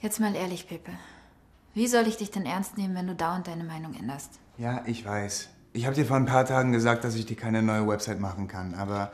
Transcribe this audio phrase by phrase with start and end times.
[0.00, 0.92] Jetzt mal ehrlich, Pepe.
[1.74, 4.40] Wie soll ich dich denn ernst nehmen, wenn du dauernd deine Meinung änderst?
[4.56, 5.50] Ja, ich weiß.
[5.74, 8.48] Ich habe dir vor ein paar Tagen gesagt, dass ich dir keine neue Website machen
[8.48, 9.12] kann, aber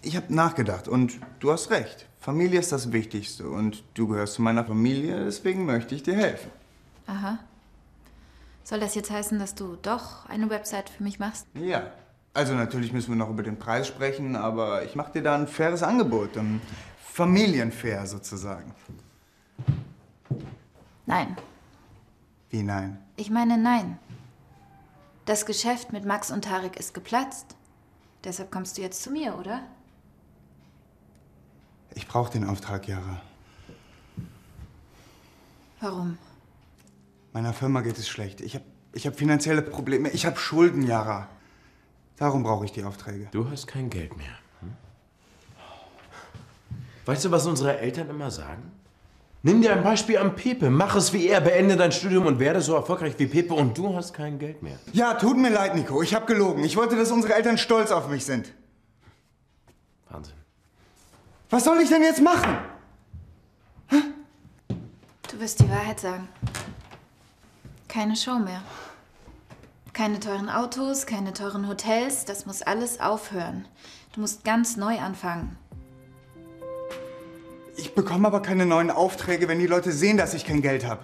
[0.00, 2.06] ich habe nachgedacht und du hast recht.
[2.18, 6.50] Familie ist das Wichtigste und du gehörst zu meiner Familie, deswegen möchte ich dir helfen.
[7.06, 7.38] Aha.
[8.64, 11.46] Soll das jetzt heißen, dass du doch eine Website für mich machst?
[11.54, 11.92] Ja.
[12.32, 15.46] Also natürlich müssen wir noch über den Preis sprechen, aber ich mache dir da ein
[15.46, 16.60] faires Angebot, um
[17.04, 18.72] familienfair sozusagen.
[21.06, 21.36] Nein.
[22.50, 22.98] Wie nein?
[23.16, 23.98] Ich meine nein.
[25.24, 27.56] Das Geschäft mit Max und Tarek ist geplatzt.
[28.24, 29.62] Deshalb kommst du jetzt zu mir, oder?
[31.94, 33.20] Ich brauche den Auftrag, Jara.
[35.80, 36.18] Warum?
[37.32, 38.40] Meiner Firma geht es schlecht.
[38.40, 40.10] Ich habe ich hab finanzielle Probleme.
[40.10, 41.28] Ich habe Schulden, Jara.
[42.16, 43.28] Darum brauche ich die Aufträge.
[43.30, 44.34] Du hast kein Geld mehr.
[44.60, 44.74] Hm?
[47.06, 48.72] Weißt du, was unsere Eltern immer sagen?
[49.42, 50.68] Nimm dir ein Beispiel am Pepe.
[50.68, 53.94] Mach es wie er, beende dein Studium und werde so erfolgreich wie Pepe und du
[53.96, 54.78] hast kein Geld mehr.
[54.92, 56.02] Ja, tut mir leid, Nico.
[56.02, 56.62] Ich habe gelogen.
[56.62, 58.52] Ich wollte, dass unsere Eltern stolz auf mich sind.
[60.10, 60.34] Wahnsinn.
[61.48, 62.58] Was soll ich denn jetzt machen?
[63.88, 66.28] Du wirst die Wahrheit sagen.
[67.88, 68.62] Keine Show mehr.
[69.94, 72.26] Keine teuren Autos, keine teuren Hotels.
[72.26, 73.66] Das muss alles aufhören.
[74.14, 75.56] Du musst ganz neu anfangen.
[77.80, 81.02] Ich bekomme aber keine neuen Aufträge, wenn die Leute sehen, dass ich kein Geld habe.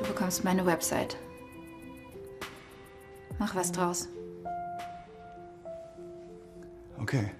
[0.00, 1.16] Du bekommst meine Website.
[3.38, 4.08] Mach was draus.
[7.00, 7.30] Okay.